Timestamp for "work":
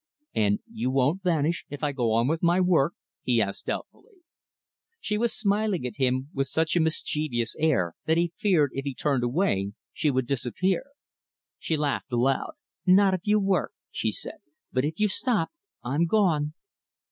2.59-2.95, 13.39-13.73